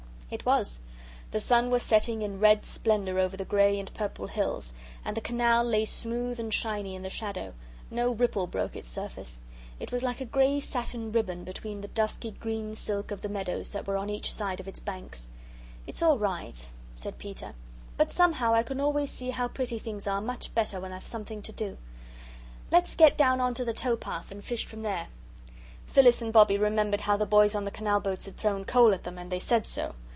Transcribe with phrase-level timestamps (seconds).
[0.33, 0.79] It was.
[1.31, 5.19] The sun was setting in red splendour over the grey and purple hills, and the
[5.19, 7.53] canal lay smooth and shiny in the shadow
[7.89, 9.41] no ripple broke its surface.
[9.77, 13.71] It was like a grey satin ribbon between the dusky green silk of the meadows
[13.71, 15.27] that were on each side of its banks.
[15.85, 16.65] "It's all right,"
[16.95, 17.53] said Peter,
[17.97, 21.41] "but somehow I can always see how pretty things are much better when I've something
[21.41, 21.77] to do.
[22.71, 25.09] Let's get down on to the towpath and fish from there."
[25.87, 29.03] Phyllis and Bobbie remembered how the boys on the canal boats had thrown coal at
[29.03, 29.93] them, and they said so.